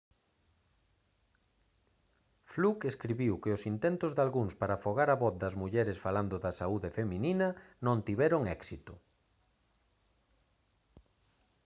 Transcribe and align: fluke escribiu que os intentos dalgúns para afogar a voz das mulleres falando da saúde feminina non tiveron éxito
fluke 2.53 2.87
escribiu 2.91 3.33
que 3.43 3.53
os 3.55 3.63
intentos 3.73 4.11
dalgúns 4.19 4.53
para 4.59 4.73
afogar 4.75 5.09
a 5.11 5.19
voz 5.23 5.35
das 5.43 5.55
mulleres 5.61 5.97
falando 6.05 6.35
da 6.45 6.51
saúde 6.59 6.89
feminina 6.97 7.47
non 7.85 7.97
tiveron 8.07 8.41
éxito 8.57 8.93